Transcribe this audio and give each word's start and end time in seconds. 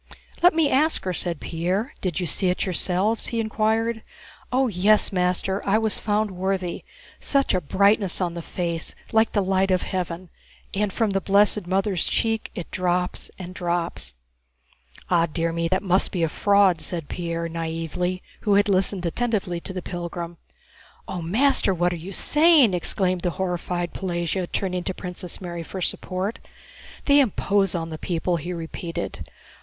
"Let 0.41 0.55
me 0.55 0.67
ask 0.67 1.03
her," 1.03 1.13
said 1.13 1.39
Pierre. 1.39 1.93
"Did 2.01 2.19
you 2.19 2.25
see 2.25 2.49
it 2.49 2.65
yourselves?" 2.65 3.27
he 3.27 3.39
inquired. 3.39 4.01
"Oh, 4.51 4.67
yes, 4.67 5.11
master, 5.11 5.61
I 5.63 5.77
was 5.77 5.99
found 5.99 6.31
worthy. 6.31 6.83
Such 7.19 7.53
a 7.53 7.61
brightness 7.61 8.19
on 8.19 8.33
the 8.33 8.41
face 8.41 8.95
like 9.11 9.33
the 9.33 9.43
light 9.43 9.69
of 9.69 9.83
heaven, 9.83 10.31
and 10.73 10.91
from 10.91 11.11
the 11.11 11.21
blessed 11.21 11.67
Mother's 11.67 12.05
cheek 12.07 12.49
it 12.55 12.71
drops 12.71 13.29
and 13.37 13.53
drops...." 13.53 14.15
"But, 15.07 15.33
dear 15.33 15.53
me, 15.53 15.67
that 15.67 15.83
must 15.83 16.11
be 16.11 16.23
a 16.23 16.29
fraud!" 16.29 16.81
said 16.81 17.07
Pierre, 17.07 17.47
naïvely, 17.47 18.21
who 18.39 18.55
had 18.55 18.69
listened 18.69 19.05
attentively 19.05 19.59
to 19.59 19.71
the 19.71 19.83
pilgrim. 19.83 20.37
"Oh, 21.07 21.21
master, 21.21 21.75
what 21.75 21.93
are 21.93 21.95
you 21.95 22.11
saying?" 22.11 22.73
exclaimed 22.73 23.21
the 23.21 23.29
horrified 23.37 23.93
Pelagéya, 23.93 24.51
turning 24.51 24.83
to 24.85 24.95
Princess 24.95 25.39
Mary 25.39 25.61
for 25.61 25.79
support. 25.79 26.39
"They 27.05 27.19
impose 27.19 27.75
on 27.75 27.91
the 27.91 27.99
people," 27.99 28.37
he 28.37 28.51
repeated. 28.51 29.29